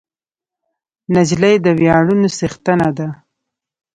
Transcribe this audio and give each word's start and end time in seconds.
نجلۍ 1.13 1.55
د 1.65 1.67
ویاړونو 1.79 2.27
څښتنه 2.37 2.89
ده. 2.97 3.07